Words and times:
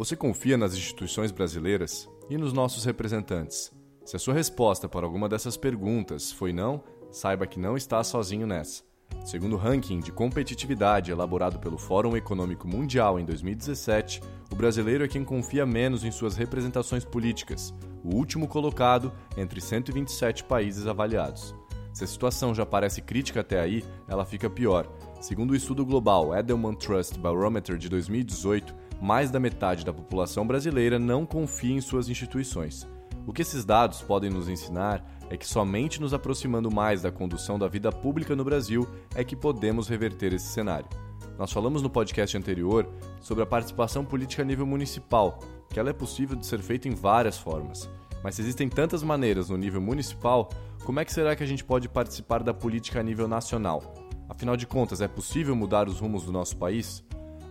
Você 0.00 0.16
confia 0.16 0.56
nas 0.56 0.72
instituições 0.72 1.30
brasileiras 1.30 2.08
e 2.30 2.38
nos 2.38 2.54
nossos 2.54 2.86
representantes? 2.86 3.70
Se 4.02 4.16
a 4.16 4.18
sua 4.18 4.32
resposta 4.32 4.88
para 4.88 5.04
alguma 5.04 5.28
dessas 5.28 5.58
perguntas 5.58 6.32
foi 6.32 6.54
não, 6.54 6.82
saiba 7.10 7.46
que 7.46 7.60
não 7.60 7.76
está 7.76 8.02
sozinho 8.02 8.46
nessa. 8.46 8.82
Segundo 9.26 9.56
o 9.56 9.58
ranking 9.58 10.00
de 10.00 10.10
competitividade 10.10 11.10
elaborado 11.10 11.58
pelo 11.58 11.76
Fórum 11.76 12.16
Econômico 12.16 12.66
Mundial 12.66 13.20
em 13.20 13.26
2017, 13.26 14.22
o 14.50 14.56
brasileiro 14.56 15.04
é 15.04 15.06
quem 15.06 15.22
confia 15.22 15.66
menos 15.66 16.02
em 16.02 16.10
suas 16.10 16.34
representações 16.34 17.04
políticas, 17.04 17.74
o 18.02 18.16
último 18.16 18.48
colocado 18.48 19.12
entre 19.36 19.60
127 19.60 20.44
países 20.44 20.86
avaliados. 20.86 21.54
Se 21.92 22.04
a 22.04 22.06
situação 22.06 22.54
já 22.54 22.64
parece 22.64 23.02
crítica 23.02 23.40
até 23.40 23.60
aí, 23.60 23.84
ela 24.08 24.24
fica 24.24 24.48
pior. 24.48 24.90
Segundo 25.20 25.50
o 25.50 25.56
estudo 25.56 25.84
global 25.84 26.34
Edelman 26.34 26.72
Trust 26.74 27.18
Barometer 27.18 27.76
de 27.76 27.90
2018, 27.90 28.79
mais 29.00 29.30
da 29.30 29.40
metade 29.40 29.84
da 29.84 29.92
população 29.92 30.46
brasileira 30.46 30.98
não 30.98 31.24
confia 31.24 31.74
em 31.74 31.80
suas 31.80 32.08
instituições. 32.08 32.86
O 33.26 33.32
que 33.32 33.42
esses 33.42 33.64
dados 33.64 34.02
podem 34.02 34.30
nos 34.30 34.48
ensinar 34.48 35.04
é 35.30 35.36
que 35.36 35.46
somente 35.46 36.00
nos 36.00 36.12
aproximando 36.12 36.70
mais 36.70 37.02
da 37.02 37.12
condução 37.12 37.58
da 37.58 37.68
vida 37.68 37.90
pública 37.92 38.34
no 38.34 38.44
Brasil 38.44 38.88
é 39.14 39.22
que 39.22 39.36
podemos 39.36 39.88
reverter 39.88 40.32
esse 40.32 40.48
cenário. 40.48 40.88
Nós 41.38 41.52
falamos 41.52 41.80
no 41.80 41.88
podcast 41.88 42.36
anterior 42.36 42.88
sobre 43.20 43.42
a 43.42 43.46
participação 43.46 44.04
política 44.04 44.42
a 44.42 44.44
nível 44.44 44.66
municipal, 44.66 45.38
que 45.70 45.78
ela 45.78 45.90
é 45.90 45.94
possível 45.94 46.36
de 46.36 46.44
ser 46.44 46.60
feita 46.60 46.88
em 46.88 46.94
várias 46.94 47.38
formas. 47.38 47.88
Mas 48.22 48.34
se 48.34 48.42
existem 48.42 48.68
tantas 48.68 49.02
maneiras 49.02 49.48
no 49.48 49.56
nível 49.56 49.80
municipal, 49.80 50.50
como 50.84 51.00
é 51.00 51.04
que 51.04 51.12
será 51.12 51.34
que 51.34 51.42
a 51.42 51.46
gente 51.46 51.64
pode 51.64 51.88
participar 51.88 52.42
da 52.42 52.52
política 52.52 53.00
a 53.00 53.02
nível 53.02 53.26
nacional? 53.26 53.94
Afinal 54.28 54.56
de 54.56 54.66
contas, 54.66 55.00
é 55.00 55.08
possível 55.08 55.56
mudar 55.56 55.88
os 55.88 56.00
rumos 56.00 56.24
do 56.24 56.32
nosso 56.32 56.56
país? 56.56 57.02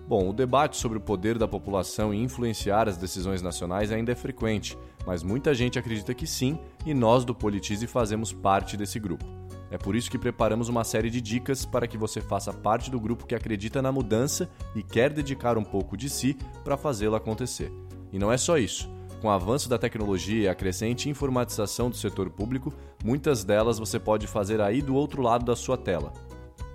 Bom, 0.10 0.28
o 0.28 0.34
debate 0.34 0.76
sobre 0.76 0.98
o 0.98 1.02
poder 1.02 1.38
da 1.38 1.48
população 1.48 2.12
em 2.12 2.24
influenciar 2.24 2.90
as 2.90 2.98
decisões 2.98 3.44
nacionais 3.44 3.92
ainda 3.92 4.12
é 4.12 4.16
frequente, 4.16 4.76
mas 5.06 5.22
muita 5.22 5.54
gente 5.54 5.78
acredita 5.78 6.16
que 6.16 6.26
sim, 6.26 6.58
e 6.84 6.96
nós 6.96 7.24
do 7.24 7.36
Politize 7.36 7.86
fazemos 7.86 8.34
parte 8.34 8.76
desse 8.76 9.00
grupo. 9.00 9.24
É 9.70 9.78
por 9.78 9.96
isso 9.96 10.10
que 10.10 10.18
preparamos 10.18 10.68
uma 10.68 10.84
série 10.84 11.12
de 11.12 11.22
dicas 11.22 11.64
para 11.64 11.88
que 11.88 11.96
você 11.96 12.22
faça 12.22 12.52
parte 12.52 12.90
do 12.90 13.00
grupo 13.00 13.28
que 13.28 13.36
acredita 13.36 13.84
na 13.84 13.92
mudança 13.92 14.50
e 14.76 14.82
quer 14.82 15.14
dedicar 15.14 15.60
um 15.60 15.64
pouco 15.64 15.96
de 15.96 16.10
si 16.10 16.36
para 16.64 16.76
fazê-la 16.76 17.18
acontecer. 17.18 17.72
E 18.12 18.18
não 18.18 18.32
é 18.32 18.38
só 18.38 18.58
isso. 18.58 18.90
Com 19.22 19.28
o 19.28 19.32
avanço 19.32 19.70
da 19.70 19.78
tecnologia 19.78 20.46
e 20.46 20.48
a 20.48 20.56
crescente 20.56 21.08
informatização 21.08 21.88
do 21.88 21.96
setor 21.96 22.32
público, 22.32 22.74
muitas 23.06 23.44
delas 23.44 23.78
você 23.78 24.00
pode 24.00 24.26
fazer 24.26 24.60
aí 24.60 24.82
do 24.82 24.96
outro 24.96 25.22
lado 25.22 25.46
da 25.46 25.56
sua 25.56 25.78
tela. 25.78 26.12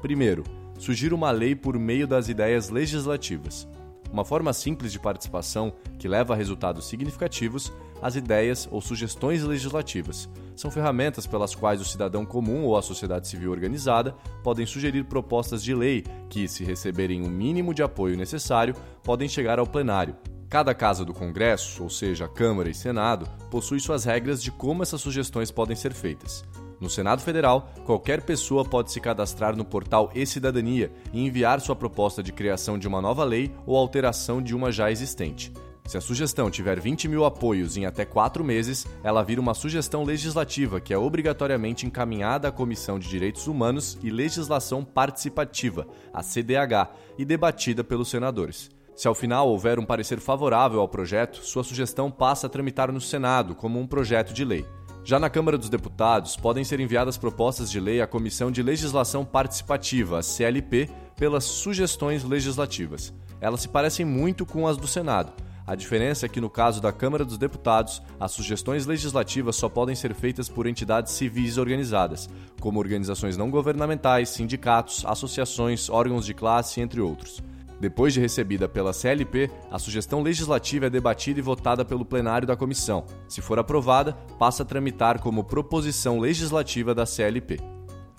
Primeiro, 0.01 0.45
sugira 0.85 1.15
uma 1.15 1.31
lei 1.31 1.55
por 1.55 1.79
meio 1.79 2.07
das 2.07 2.29
ideias 2.29 2.69
legislativas. 2.69 3.67
Uma 4.13 4.23
forma 4.23 4.53
simples 4.53 4.93
de 4.93 5.01
participação 5.01 5.73
que 5.99 6.07
leva 6.07 6.35
a 6.35 6.37
resultados 6.37 6.87
significativos, 6.87 7.73
as 8.03 8.17
ideias 8.17 8.69
ou 8.71 8.83
sugestões 8.83 9.43
legislativas. 9.43 10.29
São 10.55 10.71
ferramentas 10.71 11.27
pelas 11.27 11.55
quais 11.55 11.81
o 11.81 11.87
cidadão 11.87 12.27
comum 12.27 12.65
ou 12.65 12.77
a 12.77 12.83
sociedade 12.83 13.27
civil 13.27 13.51
organizada 13.51 14.15
podem 14.43 14.67
sugerir 14.67 15.05
propostas 15.05 15.65
de 15.65 15.75
lei 15.75 16.05
que, 16.29 16.47
se 16.47 16.63
receberem 16.65 17.23
o 17.23 17.31
mínimo 17.31 17.73
de 17.73 17.83
apoio 17.83 18.15
necessário, 18.15 18.77
podem 19.03 19.27
chegar 19.27 19.59
ao 19.59 19.67
plenário. 19.67 20.15
Cada 20.51 20.75
casa 20.75 21.03
do 21.03 21.15
Congresso, 21.15 21.83
ou 21.83 21.89
seja, 21.89 22.29
Câmara 22.29 22.69
e 22.69 22.75
Senado, 22.75 23.27
possui 23.51 23.81
suas 23.81 24.05
regras 24.05 24.43
de 24.43 24.53
como 24.53 24.83
essas 24.83 25.01
sugestões 25.01 25.51
podem 25.51 25.75
ser 25.75 25.95
feitas. 25.95 26.45
No 26.81 26.91
Senado 26.91 27.23
Federal, 27.23 27.73
qualquer 27.85 28.23
pessoa 28.23 28.65
pode 28.65 28.91
se 28.93 29.01
cadastrar 29.01 29.57
no 29.57 29.65
portal 29.65 30.11
e-Cidadania 30.15 30.93
e 31.13 31.25
enviar 31.25 31.61
sua 31.61 31.77
proposta 31.77 32.23
de 32.23 32.33
criação 32.33 32.79
de 32.79 32.89
uma 32.89 33.01
nova 33.01 33.25
lei 33.25 33.53
ou 33.67 33.77
alteração 33.77 34.43
de 34.43 34.55
uma 34.55 34.73
já 34.73 34.91
existente. 34.91 35.53
Se 35.87 35.99
a 35.99 36.01
sugestão 36.01 36.51
tiver 36.51 36.81
20 36.81 37.09
mil 37.09 37.27
apoios 37.27 37.77
em 37.77 37.85
até 37.85 38.07
quatro 38.07 38.43
meses, 38.43 38.87
ela 39.03 39.23
vira 39.23 39.41
uma 39.41 39.53
sugestão 39.53 40.03
legislativa 40.03 40.81
que 40.81 40.95
é 40.95 40.99
obrigatoriamente 40.99 41.87
encaminhada 41.87 42.49
à 42.49 42.53
Comissão 42.53 42.99
de 42.99 43.07
Direitos 43.07 43.47
Humanos 43.47 43.99
e 44.03 44.09
Legislação 44.09 44.83
Participativa, 44.83 45.87
a 46.13 46.23
CDH, 46.23 46.89
e 47.19 47.25
debatida 47.25 47.85
pelos 47.85 48.09
senadores. 48.09 48.71
Se 48.97 49.07
ao 49.07 49.15
final 49.15 49.49
houver 49.49 49.79
um 49.79 49.85
parecer 49.85 50.21
favorável 50.21 50.81
ao 50.81 50.89
projeto, 50.89 51.45
sua 51.45 51.63
sugestão 51.63 52.11
passa 52.11 52.47
a 52.47 52.51
tramitar 52.51 52.91
no 52.91 53.01
Senado 53.01 53.55
como 53.55 53.79
um 53.79 53.87
projeto 53.87 54.33
de 54.33 54.45
lei. 54.45 54.65
Já 55.07 55.21
na 55.21 55.29
Câmara 55.29 55.59
dos 55.59 55.69
Deputados, 55.69 56.35
podem 56.35 56.65
ser 56.65 56.81
enviadas 56.81 57.19
propostas 57.19 57.71
de 57.71 57.79
lei 57.79 58.01
à 58.01 58.07
Comissão 58.07 58.51
de 58.51 58.63
Legislação 58.63 59.23
Participativa, 59.23 60.23
CLP, 60.23 60.89
pelas 61.15 61.45
sugestões 61.45 62.25
legislativas. 62.25 63.13
Elas 63.39 63.61
se 63.61 63.69
parecem 63.69 64.07
muito 64.07 64.47
com 64.47 64.67
as 64.67 64.79
do 64.79 64.87
Senado. 64.87 65.31
A 65.67 65.75
diferença 65.75 66.25
é 66.25 66.29
que, 66.29 66.41
no 66.41 66.49
caso 66.49 66.81
da 66.81 66.91
Câmara 66.91 67.23
dos 67.23 67.37
Deputados, 67.37 68.01
as 68.19 68.33
sugestões 68.33 68.87
legislativas 68.87 69.57
só 69.57 69.69
podem 69.69 69.95
ser 69.95 70.15
feitas 70.15 70.49
por 70.49 70.67
entidades 70.67 71.13
civis 71.13 71.59
organizadas, 71.59 72.27
como 72.59 72.79
organizações 72.79 73.37
não 73.37 73.51
governamentais, 73.51 74.31
sindicatos, 74.31 75.05
associações, 75.05 75.91
órgãos 75.91 76.25
de 76.25 76.33
classe, 76.33 76.81
entre 76.81 77.03
outros. 77.03 77.43
Depois 77.81 78.15
de 78.15 78.21
recebida 78.21 78.69
pela 78.69 78.93
CLP, 78.93 79.51
a 79.71 79.79
sugestão 79.79 80.23
legislativa 80.23 80.87
é 80.87 80.91
debatida 80.91 81.39
e 81.39 81.43
votada 81.43 81.85
pelo 81.85 82.05
plenário 82.05 82.47
da 82.47 82.57
comissão. 82.57 83.05
Se 83.29 83.41
for 83.41 83.59
aprovada, 83.59 84.13
passa 84.39 84.63
a 84.63 84.67
tramitar 84.67 85.21
como 85.21 85.45
proposição 85.45 86.19
legislativa 86.19 86.95
da 86.95 87.05
CLP. 87.05 87.59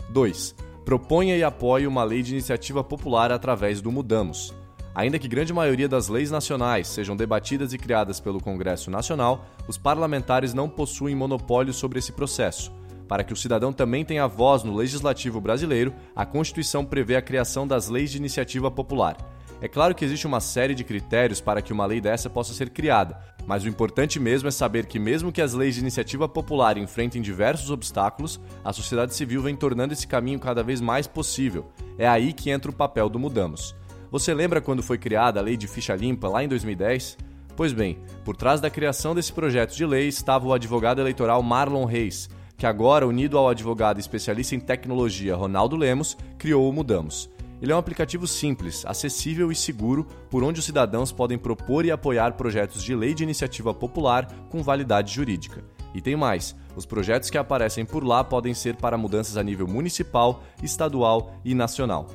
2. 0.09 0.55
Proponha 0.83 1.35
e 1.35 1.43
apoie 1.43 1.87
uma 1.87 2.03
lei 2.03 2.21
de 2.21 2.33
iniciativa 2.33 2.83
popular 2.83 3.31
através 3.31 3.81
do 3.81 3.91
Mudamos. 3.91 4.53
Ainda 4.93 5.19
que 5.19 5.27
grande 5.27 5.51
maioria 5.51 5.89
das 5.89 6.07
leis 6.07 6.31
nacionais 6.31 6.87
sejam 6.87 7.17
debatidas 7.17 7.73
e 7.73 7.77
criadas 7.77 8.19
pelo 8.19 8.39
Congresso 8.39 8.89
Nacional, 8.89 9.45
os 9.67 9.77
parlamentares 9.77 10.53
não 10.53 10.69
possuem 10.69 11.15
monopólio 11.15 11.73
sobre 11.73 11.99
esse 11.99 12.13
processo. 12.13 12.71
Para 13.07 13.23
que 13.23 13.33
o 13.33 13.35
cidadão 13.35 13.73
também 13.73 14.05
tenha 14.05 14.25
voz 14.25 14.63
no 14.63 14.73
legislativo 14.73 15.41
brasileiro, 15.41 15.93
a 16.15 16.25
Constituição 16.25 16.85
prevê 16.85 17.15
a 17.15 17.21
criação 17.21 17.67
das 17.67 17.89
leis 17.89 18.11
de 18.11 18.17
iniciativa 18.17 18.71
popular. 18.71 19.17
É 19.61 19.67
claro 19.67 19.95
que 19.95 20.03
existe 20.03 20.27
uma 20.27 20.39
série 20.39 20.75
de 20.75 20.83
critérios 20.83 21.39
para 21.39 21.61
que 21.61 21.71
uma 21.71 21.85
lei 21.85 22.01
dessa 22.01 22.29
possa 22.29 22.53
ser 22.53 22.69
criada, 22.69 23.17
mas 23.47 23.63
o 23.63 23.69
importante 23.69 24.19
mesmo 24.19 24.49
é 24.49 24.51
saber 24.51 24.85
que, 24.85 24.99
mesmo 24.99 25.31
que 25.31 25.41
as 25.41 25.53
leis 25.53 25.75
de 25.75 25.81
iniciativa 25.81 26.27
popular 26.27 26.77
enfrentem 26.77 27.21
diversos 27.21 27.71
obstáculos, 27.71 28.39
a 28.63 28.73
sociedade 28.73 29.15
civil 29.15 29.41
vem 29.41 29.55
tornando 29.55 29.93
esse 29.93 30.07
caminho 30.07 30.39
cada 30.39 30.61
vez 30.61 30.81
mais 30.81 31.07
possível. 31.07 31.71
É 31.97 32.07
aí 32.07 32.33
que 32.33 32.49
entra 32.49 32.69
o 32.69 32.75
papel 32.75 33.07
do 33.07 33.19
Mudamos. 33.19 33.75
Você 34.11 34.33
lembra 34.33 34.61
quando 34.61 34.83
foi 34.83 34.97
criada 34.97 35.39
a 35.39 35.43
Lei 35.43 35.57
de 35.57 35.67
Ficha 35.67 35.95
Limpa 35.95 36.27
lá 36.27 36.43
em 36.43 36.47
2010? 36.47 37.17
Pois 37.55 37.71
bem, 37.71 37.99
por 38.23 38.35
trás 38.35 38.59
da 38.59 38.69
criação 38.69 39.15
desse 39.15 39.31
projeto 39.31 39.75
de 39.75 39.85
lei 39.85 40.07
estava 40.07 40.45
o 40.45 40.53
advogado 40.53 40.99
eleitoral 40.99 41.41
Marlon 41.41 41.85
Reis, 41.85 42.29
que 42.57 42.65
agora, 42.65 43.07
unido 43.07 43.37
ao 43.37 43.47
advogado 43.47 43.99
especialista 43.99 44.55
em 44.55 44.59
tecnologia 44.59 45.35
Ronaldo 45.35 45.77
Lemos, 45.77 46.17
criou 46.37 46.69
o 46.69 46.73
Mudamos. 46.73 47.29
Ele 47.61 47.71
é 47.71 47.75
um 47.75 47.79
aplicativo 47.79 48.27
simples, 48.27 48.85
acessível 48.85 49.51
e 49.51 49.55
seguro, 49.55 50.05
por 50.29 50.43
onde 50.43 50.59
os 50.59 50.65
cidadãos 50.65 51.11
podem 51.11 51.37
propor 51.37 51.85
e 51.85 51.91
apoiar 51.91 52.33
projetos 52.33 52.83
de 52.83 52.93
lei 52.93 53.13
de 53.13 53.23
iniciativa 53.23 53.73
popular 53.73 54.27
com 54.49 54.61
validade 54.61 55.13
jurídica. 55.13 55.63
E 55.93 56.01
tem 56.01 56.15
mais: 56.15 56.55
os 56.75 56.85
projetos 56.85 57.29
que 57.29 57.37
aparecem 57.37 57.85
por 57.85 58.03
lá 58.03 58.23
podem 58.23 58.53
ser 58.53 58.75
para 58.75 58.97
mudanças 58.97 59.37
a 59.37 59.43
nível 59.43 59.67
municipal, 59.67 60.43
estadual 60.61 61.33
e 61.45 61.55
nacional. 61.55 62.07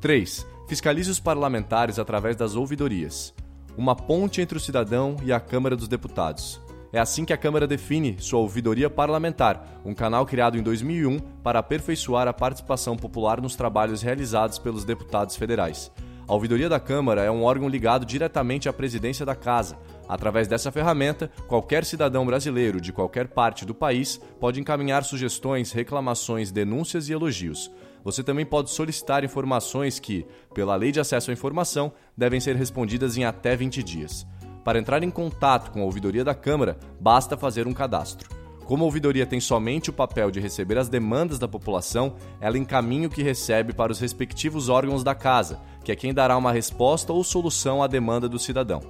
3. 0.00 0.46
Fiscalize 0.68 1.10
os 1.10 1.20
parlamentares 1.20 1.98
através 1.98 2.36
das 2.36 2.54
ouvidorias. 2.54 3.34
uma 3.76 3.96
ponte 3.96 4.40
entre 4.40 4.56
o 4.56 4.60
cidadão 4.60 5.16
e 5.24 5.32
a 5.32 5.40
Câmara 5.40 5.74
dos 5.74 5.88
Deputados. 5.88 6.60
É 6.94 7.00
assim 7.00 7.24
que 7.24 7.32
a 7.32 7.36
Câmara 7.36 7.66
define 7.66 8.14
sua 8.20 8.38
ouvidoria 8.38 8.88
parlamentar, 8.88 9.80
um 9.84 9.92
canal 9.92 10.24
criado 10.24 10.56
em 10.56 10.62
2001 10.62 11.18
para 11.42 11.58
aperfeiçoar 11.58 12.28
a 12.28 12.32
participação 12.32 12.96
popular 12.96 13.40
nos 13.40 13.56
trabalhos 13.56 14.00
realizados 14.00 14.60
pelos 14.60 14.84
deputados 14.84 15.34
federais. 15.34 15.90
A 16.28 16.32
ouvidoria 16.32 16.68
da 16.68 16.78
Câmara 16.78 17.24
é 17.24 17.30
um 17.32 17.42
órgão 17.42 17.68
ligado 17.68 18.06
diretamente 18.06 18.68
à 18.68 18.72
presidência 18.72 19.26
da 19.26 19.34
Casa. 19.34 19.76
Através 20.08 20.46
dessa 20.46 20.70
ferramenta, 20.70 21.28
qualquer 21.48 21.84
cidadão 21.84 22.24
brasileiro 22.24 22.80
de 22.80 22.92
qualquer 22.92 23.26
parte 23.26 23.64
do 23.64 23.74
país 23.74 24.20
pode 24.38 24.60
encaminhar 24.60 25.02
sugestões, 25.02 25.72
reclamações, 25.72 26.52
denúncias 26.52 27.08
e 27.08 27.12
elogios. 27.12 27.72
Você 28.04 28.22
também 28.22 28.46
pode 28.46 28.70
solicitar 28.70 29.24
informações 29.24 29.98
que, 29.98 30.24
pela 30.54 30.76
Lei 30.76 30.92
de 30.92 31.00
Acesso 31.00 31.32
à 31.32 31.34
Informação, 31.34 31.92
devem 32.16 32.38
ser 32.38 32.54
respondidas 32.54 33.16
em 33.16 33.24
até 33.24 33.56
20 33.56 33.82
dias. 33.82 34.24
Para 34.64 34.78
entrar 34.78 35.02
em 35.02 35.10
contato 35.10 35.70
com 35.70 35.82
a 35.82 35.84
ouvidoria 35.84 36.24
da 36.24 36.34
Câmara, 36.34 36.78
basta 36.98 37.36
fazer 37.36 37.66
um 37.66 37.74
cadastro. 37.74 38.30
Como 38.64 38.82
a 38.82 38.86
ouvidoria 38.86 39.26
tem 39.26 39.38
somente 39.40 39.90
o 39.90 39.92
papel 39.92 40.30
de 40.30 40.40
receber 40.40 40.78
as 40.78 40.88
demandas 40.88 41.38
da 41.38 41.46
população, 41.46 42.14
ela 42.40 42.56
encaminha 42.56 43.06
o 43.06 43.10
que 43.10 43.22
recebe 43.22 43.74
para 43.74 43.92
os 43.92 44.00
respectivos 44.00 44.70
órgãos 44.70 45.04
da 45.04 45.14
casa, 45.14 45.60
que 45.84 45.92
é 45.92 45.96
quem 45.96 46.14
dará 46.14 46.34
uma 46.34 46.50
resposta 46.50 47.12
ou 47.12 47.22
solução 47.22 47.82
à 47.82 47.86
demanda 47.86 48.26
do 48.26 48.38
cidadão. 48.38 48.80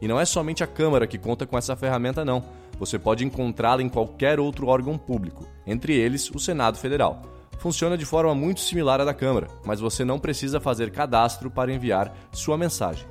E 0.00 0.06
não 0.06 0.20
é 0.20 0.24
somente 0.24 0.62
a 0.62 0.66
Câmara 0.66 1.08
que 1.08 1.18
conta 1.18 1.44
com 1.44 1.58
essa 1.58 1.74
ferramenta, 1.74 2.24
não. 2.24 2.44
Você 2.78 2.96
pode 2.96 3.24
encontrá-la 3.24 3.82
em 3.82 3.88
qualquer 3.88 4.38
outro 4.38 4.68
órgão 4.68 4.96
público, 4.96 5.44
entre 5.66 5.92
eles 5.96 6.30
o 6.30 6.38
Senado 6.38 6.78
Federal. 6.78 7.22
Funciona 7.58 7.98
de 7.98 8.04
forma 8.04 8.32
muito 8.32 8.60
similar 8.60 9.00
à 9.00 9.04
da 9.04 9.14
Câmara, 9.14 9.48
mas 9.64 9.80
você 9.80 10.04
não 10.04 10.20
precisa 10.20 10.60
fazer 10.60 10.92
cadastro 10.92 11.50
para 11.50 11.72
enviar 11.72 12.14
sua 12.30 12.56
mensagem. 12.56 13.08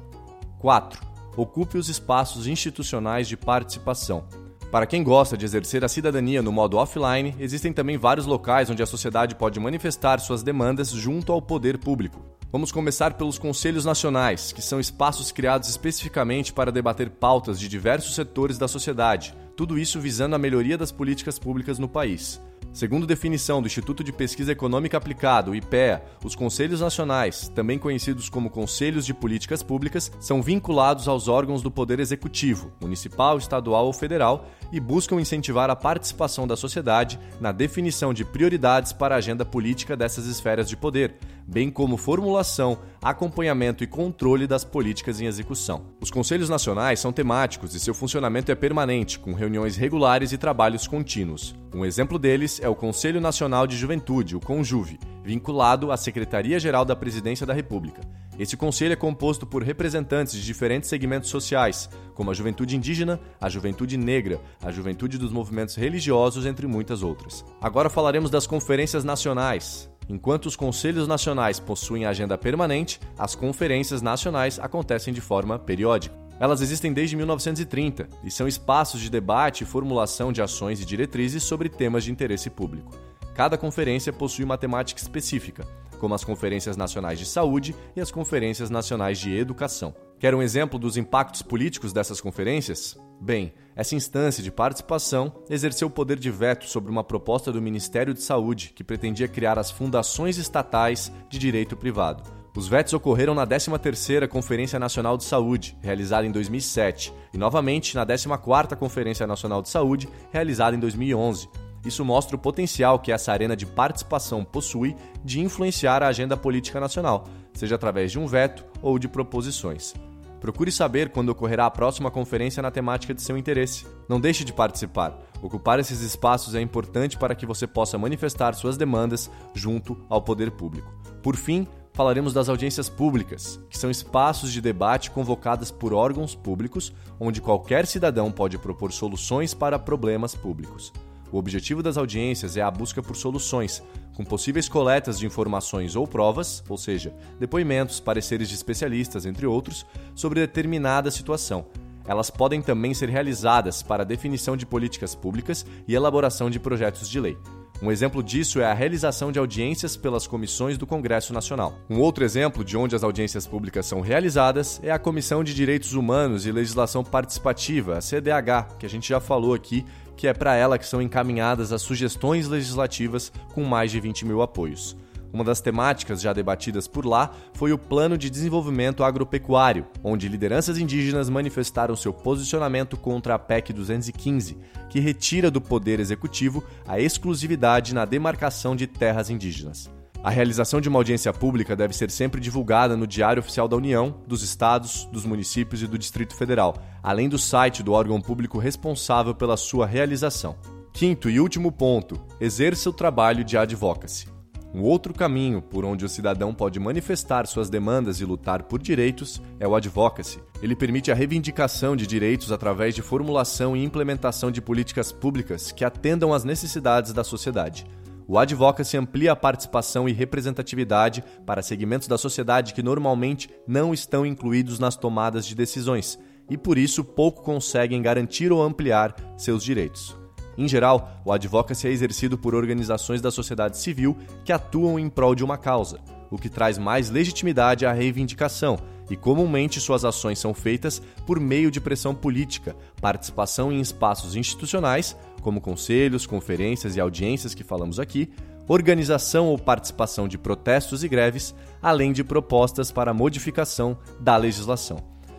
4 0.60 1.15
ocupe 1.36 1.78
os 1.78 1.90
espaços 1.90 2.48
institucionais 2.48 3.28
de 3.28 3.36
participação. 3.36 4.26
Para 4.72 4.86
quem 4.86 5.04
gosta 5.04 5.38
de 5.38 5.46
exercer 5.46 5.86
a 5.86 5.88
cidadania 5.88 6.42
no 6.42 6.52
modo 6.52 6.78
offline, 6.78 7.36
existem 7.40 7.72
também 7.72 7.98
vários 7.98 8.26
locais 8.26 8.70
onde 8.70 8.84
a 8.84 8.86
sociedade 8.86 9.36
pode 9.36 9.60
manifestar 9.60 10.20
suas 10.20 10.44
demandas 10.44 10.90
junto 10.90 11.32
ao 11.32 11.42
poder 11.42 11.78
público. 11.78 12.26
Vamos 12.52 12.72
começar 12.72 13.14
pelos 13.14 13.38
conselhos 13.38 13.86
nacionais, 13.86 14.52
que 14.52 14.62
são 14.62 14.80
espaços 14.80 15.32
criados 15.32 15.70
especificamente 15.70 16.54
para 16.54 16.72
debater 16.72 17.10
pautas 17.10 17.60
de 17.60 17.68
diversos 17.68 18.16
setores 18.16 18.58
da 18.58 18.68
sociedade, 18.68 19.36
tudo 19.56 19.78
isso 19.78 20.00
visando 20.00 20.36
a 20.36 20.40
melhoria 20.40 20.78
das 20.78 20.92
políticas 20.92 21.40
públicas 21.40 21.80
no 21.80 21.88
país. 21.88 22.42
Segundo 22.72 23.08
definição 23.08 23.62
do 23.62 23.68
Instituto 23.68 24.04
de 24.04 24.12
Pesquisa 24.12 24.52
Econômica 24.52 24.98
Aplicada, 24.98 25.50
o 25.50 25.56
IPEA, 25.56 26.04
os 26.24 26.36
conselhos 26.36 26.82
nacionais, 26.82 27.50
também 27.50 27.80
conhecidos 27.80 28.28
como 28.28 28.50
Conselhos 28.50 29.06
de 29.06 29.14
Políticas 29.14 29.64
Públicas, 29.64 30.12
são 30.20 30.42
vinculados 30.42 31.08
aos 31.08 31.28
órgãos 31.28 31.62
do 31.62 31.72
Poder 31.72 32.00
Executivo, 32.00 32.74
municipal, 32.82 33.38
estadual 33.38 33.86
ou 33.86 33.94
federal, 33.94 34.48
e 34.72 34.80
buscam 34.80 35.22
incentivar 35.22 35.70
a 35.70 35.76
participação 35.76 36.46
da 36.46 36.58
sociedade 36.58 37.18
na 37.40 37.52
definição 37.52 38.14
de 38.14 38.26
prioridades 38.26 38.92
para 38.92 39.16
a 39.16 39.20
agenda 39.20 39.46
política 39.46 39.96
dessas 39.96 40.26
esferas 40.26 40.68
de 40.68 40.76
poder, 40.76 41.16
bem 41.48 41.70
como 41.70 41.98
formulação, 41.98 42.80
acompanhamento 43.02 43.84
e 43.84 43.88
controle 43.88 44.48
das 44.48 44.64
políticas 44.64 45.22
em 45.22 45.26
execução. 45.26 45.86
Os 46.02 46.10
conselhos 46.10 46.50
nacionais 46.50 47.00
são 47.00 47.14
temáticos 47.14 47.76
e 47.76 47.80
seu 47.80 47.94
funcionamento 47.94 48.52
é 48.52 48.56
permanente, 48.56 49.20
com 49.20 49.34
reuniões 49.34 49.76
regulares 49.78 50.32
e 50.32 50.38
trabalhos 50.38 50.88
contínuos. 50.88 51.56
Um 51.74 51.86
exemplo 51.86 52.18
deles 52.18 52.60
é 52.62 52.70
o 52.70 52.76
Conselho 52.76 53.22
Nacional 53.22 53.68
de 53.68 53.78
Juventude, 53.78 54.36
o 54.36 54.40
CONJUVE, 54.40 55.00
vinculado 55.24 55.92
à 55.92 55.98
Secretaria-Geral 55.98 56.86
da 56.86 56.96
Presidência 56.96 57.46
da 57.46 57.54
República. 57.54 58.02
Esse 58.38 58.58
conselho 58.58 58.94
é 58.94 58.98
composto 58.98 59.46
por 59.46 59.64
representantes 59.64 60.34
de 60.34 60.44
diferentes 60.44 60.90
segmentos 60.90 61.30
sociais, 61.30 61.90
como 62.14 62.32
a 62.32 62.34
juventude 62.34 62.76
indígena, 62.76 63.20
a 63.40 63.50
juventude 63.50 63.96
negra, 63.98 64.42
a 64.62 64.72
juventude 64.72 65.18
dos 65.18 65.32
movimentos 65.32 65.76
religiosos, 65.76 66.46
entre 66.46 66.68
muitas 66.68 67.02
outras. 67.02 67.46
Agora 67.62 67.90
falaremos 67.90 68.30
das 68.30 68.46
conferências 68.46 69.06
nacionais. 69.06 69.90
Enquanto 70.08 70.46
os 70.46 70.56
conselhos 70.56 71.08
nacionais 71.08 71.60
possuem 71.60 72.06
agenda 72.06 72.38
permanente, 72.38 73.00
as 73.18 73.34
conferências 73.34 74.02
nacionais 74.02 74.60
acontecem 74.60 75.14
de 75.14 75.22
forma 75.22 75.58
periódica. 75.58 76.16
Elas 76.40 76.62
existem 76.62 76.92
desde 76.92 77.16
1930 77.16 78.10
e 78.24 78.30
são 78.30 78.48
espaços 78.48 79.02
de 79.02 79.10
debate 79.10 79.64
e 79.64 79.68
formulação 79.68 80.32
de 80.32 80.42
ações 80.42 80.82
e 80.82 80.86
diretrizes 80.86 81.44
sobre 81.44 81.70
temas 81.70 82.04
de 82.04 82.12
interesse 82.12 82.50
público. 82.50 82.94
Cada 83.34 83.58
conferência 83.58 84.14
possui 84.14 84.46
uma 84.46 84.58
temática 84.58 85.02
específica, 85.02 85.66
como 85.96 86.14
as 86.14 86.24
Conferências 86.24 86.78
Nacionais 86.78 87.20
de 87.20 87.26
Saúde 87.26 87.76
e 87.96 88.02
as 88.02 88.12
Conferências 88.12 88.70
Nacionais 88.70 89.18
de 89.18 89.36
Educação. 89.36 89.96
Quer 90.20 90.34
um 90.34 90.42
exemplo 90.42 90.80
dos 90.80 90.98
impactos 90.98 91.42
políticos 91.42 91.92
dessas 91.92 92.22
conferências? 92.22 92.98
Bem, 93.20 93.54
essa 93.76 93.96
instância 93.96 94.42
de 94.42 94.52
participação 94.52 95.44
exerceu 95.50 95.88
o 95.88 95.92
poder 95.92 96.18
de 96.18 96.32
veto 96.32 96.66
sobre 96.66 96.92
uma 96.92 97.04
proposta 97.04 97.52
do 97.52 97.62
Ministério 97.62 98.14
de 98.14 98.22
Saúde 98.22 98.72
que 98.74 98.84
pretendia 98.84 99.28
criar 99.28 99.60
as 99.60 99.72
fundações 99.72 100.38
estatais 100.38 101.12
de 101.30 101.38
direito 101.38 101.76
privado. 101.76 102.24
Os 102.56 102.70
vetos 102.70 102.94
ocorreram 102.94 103.36
na 103.36 103.46
13ª 103.46 104.30
Conferência 104.30 104.80
Nacional 104.80 105.18
de 105.18 105.26
Saúde, 105.26 105.78
realizada 105.82 106.26
em 106.26 106.32
2007, 106.32 107.14
e 107.34 107.38
novamente 107.38 107.96
na 107.96 108.06
14ª 108.06 108.78
Conferência 108.78 109.28
Nacional 109.28 109.62
de 109.62 109.68
Saúde, 109.68 110.08
realizada 110.32 110.74
em 110.74 110.80
2011. 110.80 111.50
Isso 111.86 112.04
mostra 112.04 112.36
o 112.36 112.40
potencial 112.40 112.98
que 112.98 113.12
essa 113.12 113.32
arena 113.32 113.56
de 113.56 113.66
participação 113.66 114.44
possui 114.44 114.96
de 115.24 115.40
influenciar 115.40 116.02
a 116.02 116.08
agenda 116.08 116.36
política 116.36 116.80
nacional, 116.80 117.26
seja 117.54 117.76
através 117.76 118.12
de 118.12 118.18
um 118.18 118.26
veto 118.26 118.66
ou 118.82 118.98
de 118.98 119.08
proposições. 119.08 119.94
Procure 120.42 120.72
saber 120.72 121.10
quando 121.10 121.30
ocorrerá 121.30 121.66
a 121.66 121.72
próxima 121.72 122.12
conferência 122.12 122.62
na 122.62 122.70
temática 122.70 123.14
de 123.14 123.22
seu 123.22 123.38
interesse. 123.38 123.86
Não 124.08 124.20
deixe 124.20 124.44
de 124.44 124.54
participar. 124.54 125.18
Ocupar 125.42 125.80
esses 125.80 126.02
espaços 126.02 126.54
é 126.56 126.62
importante 126.62 127.18
para 127.18 127.34
que 127.34 127.46
você 127.46 127.66
possa 127.66 127.98
manifestar 127.98 128.54
suas 128.54 128.78
demandas 128.78 129.30
junto 129.54 129.98
ao 130.10 130.22
poder 130.22 130.52
público. 130.52 130.94
Por 131.24 131.36
fim, 131.36 131.68
falaremos 131.94 132.34
das 132.34 132.50
audiências 132.50 132.90
públicas, 132.90 133.60
que 133.70 133.78
são 133.78 133.90
espaços 133.90 134.52
de 134.52 134.62
debate 134.62 135.10
convocadas 135.10 135.72
por 135.72 135.94
órgãos 135.94 136.36
públicos, 136.36 136.94
onde 137.20 137.42
qualquer 137.42 137.88
cidadão 137.88 138.32
pode 138.32 138.58
propor 138.58 138.92
soluções 138.92 139.54
para 139.54 139.80
problemas 139.80 140.36
públicos. 140.36 140.92
O 141.32 141.38
objetivo 141.38 141.84
das 141.84 141.98
audiências 141.98 142.56
é 142.56 142.62
a 142.62 142.72
busca 142.72 143.02
por 143.02 143.16
soluções, 143.16 143.84
com 144.14 144.24
possíveis 144.24 144.70
coletas 144.70 145.20
de 145.20 145.26
informações 145.26 145.96
ou 145.96 146.08
provas, 146.08 146.64
ou 146.70 146.78
seja, 146.78 147.14
depoimentos, 147.40 148.00
pareceres 148.00 148.48
de 148.48 148.56
especialistas, 148.56 149.26
entre 149.26 149.46
outros, 149.46 149.86
sobre 150.14 150.40
determinada 150.40 151.12
situação. 151.12 151.66
Elas 152.08 152.30
podem 152.30 152.62
também 152.62 152.94
ser 152.94 153.10
realizadas 153.10 153.82
para 153.82 154.06
definição 154.06 154.56
de 154.56 154.66
políticas 154.66 155.16
públicas 155.16 155.66
e 155.88 155.96
elaboração 155.96 156.50
de 156.50 156.60
projetos 156.60 157.10
de 157.10 157.20
lei. 157.20 157.38
Um 157.82 157.92
exemplo 157.92 158.24
disso 158.24 158.62
é 158.62 158.66
a 158.66 158.74
realização 158.74 159.34
de 159.34 159.40
audiências 159.40 159.98
pelas 159.98 160.26
comissões 160.26 160.78
do 160.78 160.88
Congresso 160.88 161.34
Nacional. 161.34 161.78
Um 161.90 162.00
outro 162.00 162.24
exemplo 162.24 162.64
de 162.64 162.78
onde 162.78 162.96
as 162.96 163.04
audiências 163.04 163.46
públicas 163.46 163.86
são 163.86 164.00
realizadas 164.00 164.80
é 164.82 164.92
a 164.92 165.00
Comissão 165.00 165.44
de 165.44 165.54
Direitos 165.54 165.94
Humanos 165.94 166.46
e 166.46 166.54
Legislação 166.54 167.04
Participativa, 167.04 167.98
a 167.98 168.02
CDH, 168.02 168.78
que 168.80 168.86
a 168.86 168.90
gente 168.90 169.10
já 169.10 169.20
falou 169.20 169.54
aqui 169.54 169.86
que 170.16 170.28
é 170.28 170.34
para 170.34 170.56
ela 170.56 170.78
que 170.78 170.88
são 170.88 171.02
encaminhadas 171.02 171.72
as 171.72 171.82
sugestões 171.82 172.48
legislativas 172.48 173.32
com 173.54 173.64
mais 173.64 173.92
de 173.92 174.00
20 174.00 174.26
mil 174.26 174.42
apoios. 174.42 174.96
Uma 175.36 175.44
das 175.44 175.60
temáticas 175.60 176.22
já 176.22 176.32
debatidas 176.32 176.88
por 176.88 177.06
lá 177.06 177.30
foi 177.54 177.74
o 177.74 177.78
Plano 177.78 178.18
de 178.18 178.30
Desenvolvimento 178.30 179.04
Agropecuário, 179.04 179.86
onde 180.02 180.30
lideranças 180.30 180.78
indígenas 180.78 181.30
manifestaram 181.30 181.94
seu 181.94 182.14
posicionamento 182.14 182.96
contra 182.96 183.36
a 183.36 183.40
PEC 183.40 183.74
215, 183.74 184.58
que 184.90 185.02
retira 185.02 185.52
do 185.52 185.60
Poder 185.60 186.00
Executivo 186.00 186.64
a 186.88 187.02
exclusividade 187.02 187.94
na 187.94 188.06
demarcação 188.06 188.78
de 188.78 188.88
terras 188.88 189.30
indígenas. 189.30 189.94
A 190.26 190.32
realização 190.32 190.82
de 190.82 190.90
uma 190.90 190.98
audiência 190.98 191.32
pública 191.32 191.76
deve 191.76 191.96
ser 191.96 192.10
sempre 192.10 192.42
divulgada 192.42 192.98
no 192.98 193.06
Diário 193.06 193.42
Oficial 193.42 193.68
da 193.68 193.76
União, 193.76 194.24
dos 194.26 194.42
Estados, 194.42 195.08
dos 195.12 195.24
municípios 195.24 195.84
e 195.84 195.88
do 195.88 196.00
Distrito 196.00 196.36
Federal, 196.36 196.76
além 197.04 197.30
do 197.30 197.38
site 197.38 197.84
do 197.84 197.94
órgão 197.94 198.20
público 198.20 198.58
responsável 198.58 199.36
pela 199.36 199.56
sua 199.56 199.86
realização. 199.86 200.58
Quinto 200.92 201.30
e 201.30 201.40
último 201.40 201.72
ponto: 201.72 202.20
exerça 202.42 202.90
o 202.90 202.94
trabalho 202.94 203.44
de 203.44 203.56
advocacy. 203.56 204.28
Um 204.74 204.82
outro 204.82 205.14
caminho 205.14 205.62
por 205.62 205.86
onde 205.86 206.04
o 206.04 206.10
cidadão 206.10 206.56
pode 206.56 206.80
manifestar 206.80 207.46
suas 207.46 207.70
demandas 207.70 208.20
e 208.20 208.26
lutar 208.26 208.64
por 208.64 208.82
direitos 208.82 209.40
é 209.60 209.68
o 209.68 209.76
advocacy. 209.76 210.40
Ele 210.60 210.76
permite 210.76 211.12
a 211.12 211.16
reivindicação 211.16 211.96
de 211.96 212.08
direitos 212.08 212.52
através 212.52 212.96
de 212.96 213.04
formulação 213.04 213.78
e 213.78 213.84
implementação 213.84 214.50
de 214.50 214.60
políticas 214.60 215.12
públicas 215.12 215.72
que 215.72 215.86
atendam 215.86 216.34
às 216.34 216.44
necessidades 216.44 217.14
da 217.14 217.24
sociedade. 217.24 217.86
O 218.28 218.40
advocacy 218.40 218.98
amplia 218.98 219.34
a 219.34 219.36
participação 219.36 220.10
e 220.10 220.12
representatividade 220.12 221.24
para 221.46 221.62
segmentos 221.62 222.08
da 222.08 222.18
sociedade 222.18 222.74
que 222.74 222.82
normalmente 222.82 223.50
não 223.68 223.94
estão 223.94 224.26
incluídos 224.26 224.80
nas 224.80 224.96
tomadas 224.96 225.46
de 225.46 225.54
decisões 225.54 226.18
e 226.50 226.58
por 226.58 226.78
isso 226.78 227.04
pouco 227.04 227.44
conseguem 227.44 228.02
garantir 228.02 228.52
ou 228.52 228.62
ampliar 228.62 229.16
seus 229.38 229.64
direitos. 229.64 230.16
Em 230.58 230.68
geral, 230.68 231.22
o 231.26 231.32
advocacy 231.32 231.88
é 231.88 231.92
exercido 231.92 232.38
por 232.38 232.56
organizações 232.56 233.22
da 233.22 233.30
sociedade 233.30 233.78
civil 233.78 234.18
que 234.44 234.54
atuam 234.54 234.98
em 234.98 235.10
prol 235.10 235.36
de 235.36 235.44
uma 235.44 235.58
causa. 235.58 236.00
o 236.32 236.38
que 236.38 236.50
traz 236.50 236.78
mais 236.78 237.10
legitimidade 237.10 237.86
à 237.86 237.94
reivindicação, 237.94 238.78
e 239.10 239.16
comumente 239.16 239.80
suas 239.80 240.04
ações 240.04 240.40
são 240.40 240.54
feitas 240.54 241.02
por 241.26 241.40
meio 241.40 241.70
de 241.70 241.80
pressão 241.80 242.16
política, 242.16 242.76
participação 243.00 243.72
em 243.72 243.80
espaços 243.80 244.36
institucionais, 244.36 245.16
como 245.46 245.62
conselhos, 245.62 246.26
conferências 246.26 246.96
e 246.96 247.00
audiências 247.00 247.54
que 247.54 247.64
falamos 247.64 248.00
aqui, 248.00 248.32
organização 248.68 249.46
ou 249.46 249.60
participação 249.60 250.28
de 250.28 250.40
protestos 250.40 251.04
e 251.04 251.08
greves, 251.08 251.54
além 251.80 252.12
de 252.12 252.24
propostas 252.24 252.92
para 252.92 253.14
modificação 253.14 253.96
da 254.20 254.36
legislação. 254.38 254.98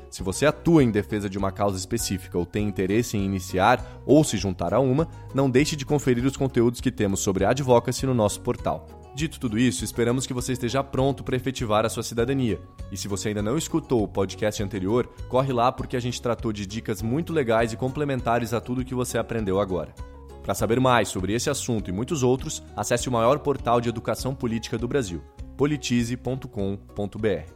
Se 0.08 0.22
você 0.22 0.46
atua 0.46 0.84
em 0.84 0.92
defesa 0.92 1.28
de 1.28 1.36
uma 1.36 1.50
causa 1.50 1.76
específica 1.76 2.38
ou 2.38 2.46
tem 2.46 2.68
interesse 2.68 3.16
em 3.16 3.25
iniciar 3.25 3.84
ou 4.06 4.22
se 4.22 4.36
juntar 4.36 4.72
a 4.72 4.78
uma, 4.78 5.08
não 5.34 5.50
deixe 5.50 5.75
de 5.75 5.84
conferir 5.84 6.25
os 6.25 6.36
conteúdos 6.36 6.80
que 6.80 6.92
temos 6.92 7.18
sobre 7.18 7.44
advocacy 7.44 8.06
no 8.06 8.14
nosso 8.14 8.40
portal. 8.42 8.95
Dito 9.16 9.40
tudo 9.40 9.58
isso, 9.58 9.82
esperamos 9.82 10.26
que 10.26 10.35
você 10.35 10.52
esteja 10.52 10.85
pronto 10.85 11.25
para 11.25 11.37
efetivar 11.37 11.87
a 11.87 11.88
sua 11.88 12.02
cidadania. 12.02 12.61
E 12.92 12.99
se 12.99 13.08
você 13.08 13.28
ainda 13.28 13.40
não 13.40 13.56
escutou 13.56 14.02
o 14.02 14.08
podcast 14.08 14.62
anterior, 14.62 15.08
corre 15.26 15.54
lá 15.54 15.73
porque 15.73 15.96
a 15.96 16.00
gente 16.00 16.20
tratou 16.20 16.52
de 16.52 16.66
dicas 16.66 17.00
muito 17.00 17.32
legais 17.32 17.73
e 17.73 17.78
complementares 17.78 18.52
a 18.52 18.61
tudo 18.61 18.85
que 18.85 18.94
você 18.94 19.16
aprendeu 19.16 19.58
agora. 19.58 19.94
Para 20.42 20.54
saber 20.54 20.78
mais 20.80 21.08
sobre 21.08 21.32
esse 21.32 21.49
assunto 21.49 21.88
e 21.88 21.94
muitos 21.94 22.23
outros, 22.23 22.62
acesse 22.76 23.08
o 23.08 23.12
maior 23.12 23.38
portal 23.38 23.80
de 23.80 23.88
educação 23.88 24.35
política 24.35 24.76
do 24.76 24.87
Brasil, 24.87 25.23
politize.com.br. 25.56 27.55